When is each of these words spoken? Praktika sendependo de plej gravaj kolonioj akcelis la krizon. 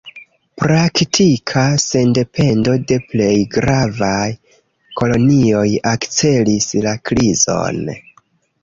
Praktika 0.59 1.65
sendependo 1.83 2.75
de 2.93 2.97
plej 3.11 3.35
gravaj 3.59 4.27
kolonioj 5.03 5.69
akcelis 5.95 6.73
la 6.89 6.99
krizon. 7.11 7.89